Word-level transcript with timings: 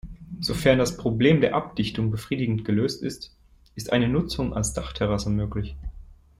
Sofern 0.39 0.79
das 0.79 0.97
Problem 0.97 1.41
der 1.41 1.53
Abdichtung 1.53 2.09
befriedigend 2.09 2.65
gelöst 2.65 3.03
ist, 3.03 3.35
ist 3.75 3.93
eine 3.93 4.07
Nutzung 4.09 4.51
als 4.55 4.73
Dachterrasse 4.73 5.29
möglich. 5.29 5.75